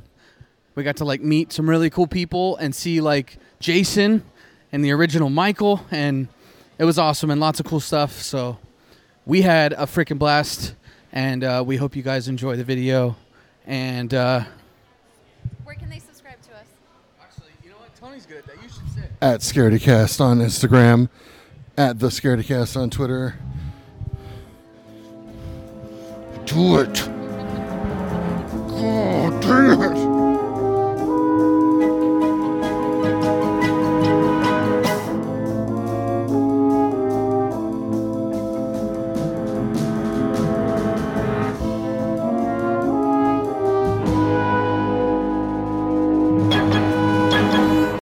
we 0.74 0.82
got 0.84 0.96
to 0.96 1.04
like 1.04 1.20
meet 1.20 1.52
some 1.52 1.68
really 1.68 1.90
cool 1.90 2.06
people 2.06 2.56
and 2.56 2.74
see 2.74 3.00
like 3.00 3.36
Jason 3.58 4.22
and 4.72 4.84
the 4.84 4.92
original 4.92 5.28
Michael, 5.28 5.84
and 5.90 6.28
it 6.78 6.84
was 6.84 6.98
awesome 6.98 7.30
and 7.30 7.40
lots 7.40 7.60
of 7.60 7.66
cool 7.66 7.80
stuff. 7.80 8.22
So 8.22 8.56
we 9.26 9.42
had 9.42 9.72
a 9.74 9.84
freaking 9.84 10.18
blast, 10.18 10.74
and 11.12 11.44
uh, 11.44 11.62
we 11.66 11.76
hope 11.76 11.96
you 11.96 12.02
guys 12.02 12.28
enjoy 12.28 12.56
the 12.56 12.64
video. 12.64 13.16
And 13.66 14.14
uh, 14.14 14.44
Where 15.64 15.74
can 15.74 15.90
they 15.90 15.98
subscribe 15.98 16.40
to 16.42 16.54
us? 16.56 16.66
actually, 17.20 17.50
you 17.62 17.70
know 17.70 17.76
what? 17.76 17.94
Tony's 17.96 18.24
good 18.24 18.38
at 18.38 18.46
that. 18.46 18.56
You 18.62 18.68
should 18.68 18.88
say. 18.94 19.09
At 19.22 19.40
ScaredyCast 19.40 20.20
on 20.20 20.38
Instagram, 20.38 21.10
at 21.76 21.98
the 21.98 22.08
ScaredyCast 22.08 22.80
on 22.80 22.88
Twitter. 22.88 23.34
Do 26.46 26.78
it. 26.78 26.94
God. 28.68 29.89